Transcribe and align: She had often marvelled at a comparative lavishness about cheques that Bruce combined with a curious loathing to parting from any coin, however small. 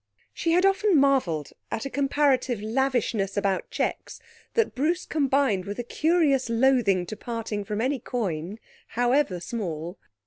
She 0.33 0.53
had 0.53 0.65
often 0.65 0.97
marvelled 0.97 1.51
at 1.69 1.85
a 1.85 1.89
comparative 1.91 2.59
lavishness 2.59 3.37
about 3.37 3.69
cheques 3.69 4.19
that 4.55 4.73
Bruce 4.73 5.05
combined 5.05 5.65
with 5.65 5.77
a 5.77 5.83
curious 5.83 6.49
loathing 6.49 7.05
to 7.05 7.15
parting 7.15 7.63
from 7.63 7.81
any 7.81 7.99
coin, 7.99 8.57
however 8.87 9.39
small. 9.39 9.99